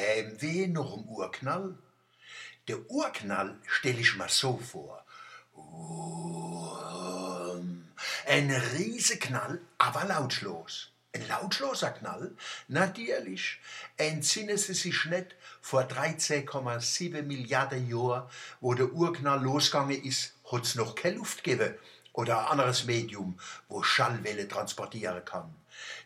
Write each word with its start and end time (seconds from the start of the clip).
Heimweh 0.00 0.66
noch 0.66 0.96
im 0.96 1.04
Urknall? 1.04 1.76
Der 2.68 2.90
Urknall 2.90 3.58
stelle 3.66 4.00
ich 4.00 4.16
mir 4.16 4.28
so 4.28 4.56
vor. 4.58 5.04
Ein 8.26 8.50
Riesenknall, 8.50 9.60
aber 9.76 10.04
lautlos. 10.04 10.90
Ein 11.12 11.26
lautloser 11.28 11.90
Knall? 11.90 12.36
Natürlich. 12.68 13.58
Entsinnen 13.96 14.56
Sie 14.56 14.74
sich 14.74 15.04
nicht 15.06 15.34
vor 15.60 15.82
13,7 15.82 17.22
Milliarden 17.22 17.88
Jahren, 17.88 18.28
wo 18.60 18.74
der 18.74 18.92
Urknall 18.92 19.42
losgegangen 19.42 20.02
ist, 20.04 20.34
hat's 20.50 20.76
noch 20.76 20.94
keine 20.94 21.16
Luft 21.16 21.42
gegeben 21.42 21.74
oder 22.20 22.40
ein 22.40 22.52
anderes 22.52 22.84
Medium, 22.84 23.38
wo 23.68 23.82
Schallwelle 23.82 24.46
transportieren 24.46 25.24
kann. 25.24 25.54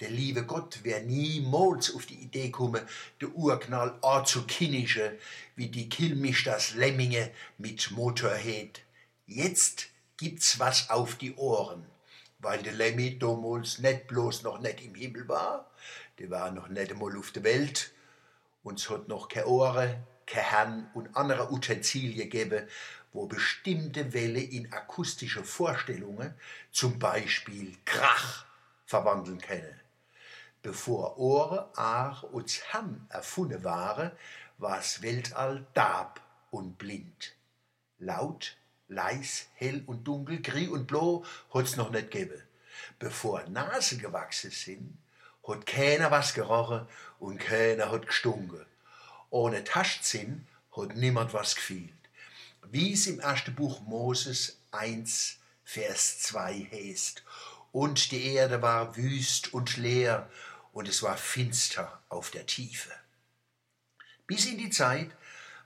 Der 0.00 0.08
liebe 0.08 0.44
Gott 0.44 0.82
wäre 0.82 1.02
niemals 1.02 1.94
auf 1.94 2.06
die 2.06 2.22
Idee 2.22 2.46
gekommen, 2.46 2.82
der 3.20 3.28
Urknall 3.28 3.98
anzukinnischen, 4.00 5.12
wie 5.56 5.68
die 5.68 5.88
Killmichters 5.88 6.74
Lemminge 6.74 7.30
mit 7.58 7.90
Motorhead. 7.90 8.80
Jetzt 9.26 9.88
gibt's 10.16 10.58
was 10.58 10.88
auf 10.88 11.16
die 11.16 11.34
Ohren, 11.34 11.84
weil 12.38 12.62
der 12.62 12.72
Lemmy 12.72 13.18
damals 13.18 13.78
nicht 13.78 14.06
bloß 14.06 14.42
noch 14.42 14.60
nicht 14.60 14.82
im 14.82 14.94
Himmel 14.94 15.28
war, 15.28 15.70
der 16.18 16.30
war 16.30 16.50
noch 16.50 16.68
nicht 16.68 16.90
einmal 16.90 17.16
auf 17.18 17.32
der 17.32 17.44
Welt, 17.44 17.92
uns 18.62 18.88
hat 18.88 19.08
noch 19.08 19.28
keine 19.28 19.46
Ohren, 19.46 19.96
Herrn 20.36 20.90
und 20.94 21.16
andere 21.16 21.52
Utensilien 21.52 22.16
gegeben, 22.16 22.68
wo 23.12 23.26
bestimmte 23.26 24.12
Welle 24.12 24.40
in 24.40 24.72
akustische 24.72 25.44
Vorstellungen, 25.44 26.34
zum 26.70 26.98
Beispiel 26.98 27.76
Krach, 27.84 28.44
verwandeln 28.86 29.40
können. 29.40 29.80
Bevor 30.62 31.18
Ohren, 31.18 31.64
Aar 31.76 32.24
und 32.32 32.50
Ham 32.72 33.06
erfunden 33.10 33.64
waren, 33.64 34.12
war 34.58 34.76
das 34.76 35.02
Weltall 35.02 35.66
dab 35.74 36.20
und 36.50 36.78
blind. 36.78 37.34
Laut, 37.98 38.56
leis, 38.88 39.48
hell 39.54 39.82
und 39.86 40.04
dunkel, 40.04 40.40
gris 40.42 40.68
und 40.68 40.86
blau 40.86 41.24
hat's 41.52 41.76
noch 41.76 41.90
nicht 41.90 42.10
gegeben. 42.10 42.42
Bevor 42.98 43.44
Nasen 43.48 43.98
gewachsen 43.98 44.50
sind, 44.50 44.98
hat 45.46 45.66
keiner 45.66 46.10
was 46.10 46.34
gerochen 46.34 46.86
und 47.18 47.38
keiner 47.38 47.90
hat 47.90 48.06
gestunken. 48.06 48.64
Ohne 49.30 49.64
Taschzinn 49.64 50.46
hat 50.76 50.96
niemand 50.96 51.34
was 51.34 51.54
gefühlt 51.54 51.92
wie 52.70 52.92
es 52.92 53.06
im 53.06 53.20
ersten 53.20 53.54
Buch 53.54 53.80
Moses 53.80 54.58
1, 54.72 55.38
Vers 55.64 56.20
2 56.20 56.68
heißt. 56.70 57.24
Und 57.72 58.10
die 58.12 58.34
Erde 58.34 58.62
war 58.62 58.96
wüst 58.96 59.52
und 59.54 59.76
leer, 59.76 60.28
und 60.72 60.86
es 60.86 61.02
war 61.02 61.16
finster 61.16 62.00
auf 62.08 62.30
der 62.30 62.46
Tiefe. 62.46 62.90
Bis 64.26 64.46
in 64.46 64.58
die 64.58 64.70
Zeit, 64.70 65.10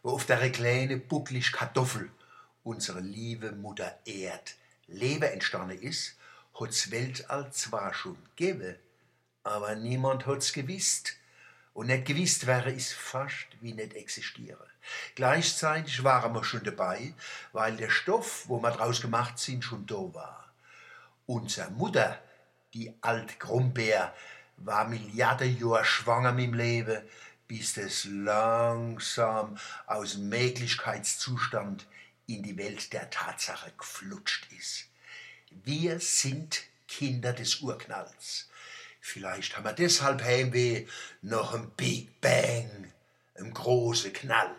wo 0.02 0.10
auf 0.10 0.24
der 0.26 0.50
kleine 0.50 0.96
bucklig 0.96 1.52
Kartoffel 1.52 2.10
unsere 2.62 3.00
liebe 3.00 3.52
Mutter 3.52 3.98
Erd 4.04 4.54
Leben 4.86 5.24
entstanden 5.24 5.80
ist, 5.80 6.16
hat's 6.58 6.90
Weltall 6.90 7.52
zwar 7.52 7.92
schon 7.94 8.16
gegeben, 8.36 8.76
aber 9.42 9.74
niemand 9.74 10.26
hat's 10.26 10.52
gewusst. 10.52 11.16
Und 11.74 11.86
nicht 11.86 12.04
gewusst 12.04 12.46
wäre 12.46 12.72
es 12.72 12.92
fast 12.92 13.46
wie 13.60 13.72
nicht 13.72 13.94
existiere. 13.94 14.66
Gleichzeitig 15.14 16.04
waren 16.04 16.34
wir 16.34 16.44
schon 16.44 16.64
dabei, 16.64 17.14
weil 17.52 17.76
der 17.76 17.90
Stoff, 17.90 18.44
wo 18.48 18.60
wir 18.60 18.70
draus 18.72 19.00
gemacht 19.00 19.38
sind, 19.38 19.64
schon 19.64 19.86
da 19.86 19.94
war. 19.94 20.52
Unsere 21.26 21.70
Mutter, 21.70 22.20
die 22.74 22.92
alte 23.00 23.36
Grumbeer, 23.38 24.14
war 24.58 24.86
Milliarden 24.86 25.58
Jahre 25.58 25.84
schwanger 25.84 26.32
dem 26.32 26.54
Leben, 26.54 27.02
bis 27.48 27.74
das 27.74 28.04
langsam 28.04 29.56
aus 29.86 30.12
dem 30.12 30.28
Möglichkeitszustand 30.28 31.86
in 32.26 32.42
die 32.42 32.56
Welt 32.56 32.92
der 32.92 33.10
Tatsache 33.10 33.72
geflutscht 33.76 34.46
ist. 34.52 34.86
Wir 35.64 36.00
sind 36.00 36.62
Kinder 36.88 37.32
des 37.32 37.60
Urknalls. 37.60 38.48
Vielleicht 39.04 39.56
haben 39.56 39.64
wir 39.64 39.72
deshalb 39.72 40.22
Heimweh 40.22 40.86
nach 41.22 41.54
einem 41.54 41.72
Big 41.72 42.20
Bang, 42.20 42.92
einem 43.34 43.52
großen 43.52 44.12
Knall. 44.12 44.54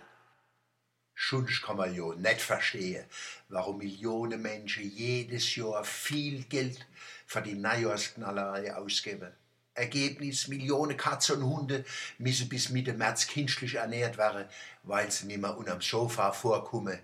Schunsch 1.15 1.61
kann 1.61 1.77
man 1.77 1.95
ja 1.95 2.13
nicht 2.13 2.41
verstehen, 2.41 3.05
warum 3.47 3.77
Millionen 3.77 4.41
Menschen 4.41 4.83
jedes 4.91 5.55
Jahr 5.55 5.85
viel 5.85 6.43
Geld 6.43 6.85
für 7.25 7.41
die 7.41 7.53
Neujahrsknallerei 7.53 8.75
ausgeben. 8.75 9.31
Ergebnis, 9.75 10.49
Millionen 10.49 10.97
Katzen 10.97 11.41
und 11.41 11.49
Hunde 11.49 11.85
müssen 12.17 12.49
bis 12.49 12.69
Mitte 12.69 12.91
März 12.91 13.27
künstlich 13.27 13.75
ernährt 13.75 14.17
werden, 14.17 14.45
weil 14.83 15.09
sie 15.09 15.25
nicht 15.27 15.39
mehr 15.39 15.57
unterm 15.57 15.81
Sofa 15.81 16.33
vorkommen, 16.33 16.99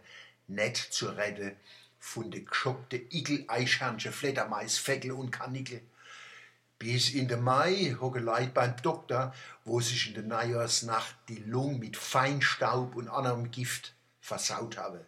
nicht 0.48 0.76
zu 0.76 1.08
retten 1.08 1.56
von 2.00 2.30
den 2.30 2.46
geschockten 2.46 3.10
Igel, 3.12 3.46
Eichhörnchen, 3.48 4.12
Fledermais, 4.12 4.78
Feckel 4.78 5.14
und 5.14 5.32
Kanickel. 5.32 5.82
Bis 6.80 7.10
in 7.10 7.28
den 7.28 7.42
Mai 7.42 7.98
hocken 8.00 8.24
Leute 8.24 8.52
beim 8.52 8.82
Doktor, 8.82 9.36
wo 9.66 9.82
sich 9.82 10.08
in 10.08 10.14
der 10.14 10.24
Neujahrsnacht 10.24 11.14
die 11.28 11.44
Lunge 11.44 11.78
mit 11.78 11.98
Feinstaub 11.98 12.96
und 12.96 13.10
anderem 13.10 13.52
Gift 13.52 13.94
versaut 14.22 14.78
habe. 14.78 15.06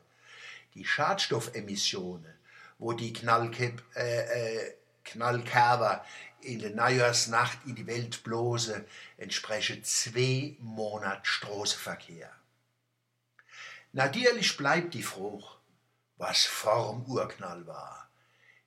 Die 0.73 0.83
Schadstoffemissionen, 0.83 2.33
wo 2.77 2.91
die 2.91 3.13
Knallkep, 3.13 3.81
äh, 3.95 4.57
äh, 4.57 4.73
Knallkerber 5.05 6.05
in 6.41 6.59
der 6.59 6.71
Neujahrsnacht 6.71 7.59
in 7.65 7.75
die 7.75 7.87
Welt 7.87 8.21
blose, 8.23 8.85
entsprechen 9.15 9.81
zwei 9.85 10.57
Monate 10.59 11.21
Straßenverkehr. 11.23 12.29
Natürlich 13.93 14.57
bleibt 14.57 14.93
die 14.93 15.03
Frucht, 15.03 15.57
was 16.17 16.43
vorm 16.43 17.05
Urknall 17.05 17.65
war. 17.65 18.09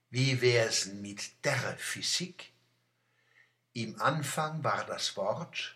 Wie 0.09 0.41
wär's 0.41 0.86
mit 0.86 1.44
der 1.44 1.76
Physik? 1.76 2.53
Im 3.76 4.00
Anfang 4.00 4.62
war 4.62 4.86
das 4.86 5.16
Wort, 5.16 5.74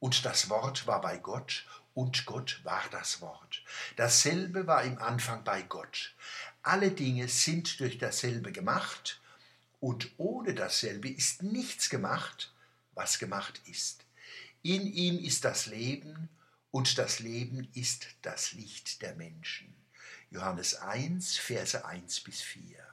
und 0.00 0.24
das 0.24 0.50
Wort 0.50 0.88
war 0.88 1.00
bei 1.00 1.16
Gott, 1.16 1.64
und 1.94 2.26
Gott 2.26 2.60
war 2.64 2.82
das 2.90 3.20
Wort. 3.20 3.62
Dasselbe 3.94 4.66
war 4.66 4.82
im 4.82 4.98
Anfang 4.98 5.44
bei 5.44 5.62
Gott. 5.62 6.12
Alle 6.62 6.90
Dinge 6.90 7.28
sind 7.28 7.78
durch 7.78 7.98
dasselbe 7.98 8.50
gemacht, 8.50 9.20
und 9.78 10.10
ohne 10.16 10.54
dasselbe 10.54 11.08
ist 11.08 11.44
nichts 11.44 11.88
gemacht, 11.88 12.52
was 12.94 13.20
gemacht 13.20 13.60
ist. 13.66 14.04
In 14.62 14.84
ihm 14.92 15.24
ist 15.24 15.44
das 15.44 15.66
Leben, 15.66 16.28
und 16.72 16.98
das 16.98 17.20
Leben 17.20 17.68
ist 17.74 18.08
das 18.22 18.54
Licht 18.54 19.02
der 19.02 19.14
Menschen. 19.14 19.72
Johannes 20.30 20.74
1, 20.74 21.36
Verse 21.36 21.84
1 21.84 22.20
bis 22.22 22.42
4. 22.42 22.84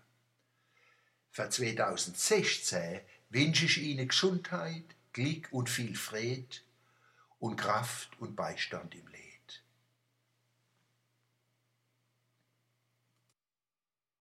Für 1.31 1.49
2016 1.49 3.01
wünsche 3.33 3.65
ich 3.65 3.81
Ihnen 3.81 4.07
Gesundheit, 4.07 4.83
Glück 5.11 5.47
und 5.51 5.69
viel 5.69 5.95
Fried 5.95 6.63
und 7.39 7.57
Kraft 7.57 8.09
und 8.19 8.35
Beistand 8.35 8.93
im 8.95 9.07
Leben. 9.07 9.32